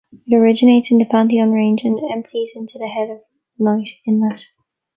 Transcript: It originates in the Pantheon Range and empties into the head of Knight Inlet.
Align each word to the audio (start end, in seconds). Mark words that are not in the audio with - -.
It 0.25 0.35
originates 0.35 0.89
in 0.89 0.97
the 0.97 1.05
Pantheon 1.05 1.51
Range 1.51 1.79
and 1.83 1.99
empties 2.11 2.49
into 2.55 2.79
the 2.79 2.87
head 2.87 3.11
of 3.11 3.21
Knight 3.59 3.87
Inlet. 4.07 4.39